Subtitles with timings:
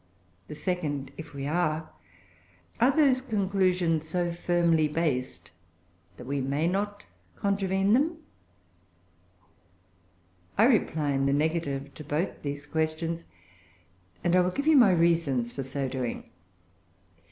[0.47, 1.91] the second, if we are,
[2.79, 5.51] are those conclusions so firmly based
[6.17, 8.17] that we may not contravene them?
[10.57, 13.25] I reply in the negative to both these questions,
[14.23, 16.23] and I will give you my reasons for so doing.